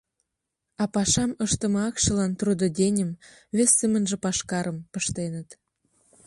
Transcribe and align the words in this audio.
А 0.81 0.83
пашам 0.93 1.31
ыштыме 1.45 1.79
акшылан 1.89 2.31
трудоденьым, 2.39 3.11
вес 3.55 3.71
семынже 3.79 4.17
пашкарым, 4.23 4.77
пыштеныт. 4.91 5.49